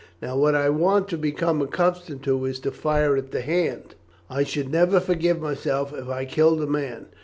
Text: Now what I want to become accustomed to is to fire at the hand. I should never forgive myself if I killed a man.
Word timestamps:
Now 0.19 0.35
what 0.35 0.55
I 0.55 0.67
want 0.69 1.09
to 1.09 1.15
become 1.19 1.61
accustomed 1.61 2.23
to 2.23 2.43
is 2.45 2.59
to 2.61 2.71
fire 2.71 3.15
at 3.15 3.29
the 3.29 3.41
hand. 3.41 3.93
I 4.31 4.43
should 4.43 4.71
never 4.71 4.99
forgive 4.99 5.39
myself 5.39 5.93
if 5.93 6.09
I 6.09 6.25
killed 6.25 6.59
a 6.63 6.65
man. 6.65 7.05